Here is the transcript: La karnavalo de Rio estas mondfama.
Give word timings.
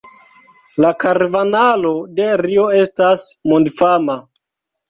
La 0.85 0.89
karnavalo 1.03 1.91
de 2.21 2.27
Rio 2.43 2.65
estas 2.81 3.27
mondfama. 3.53 4.21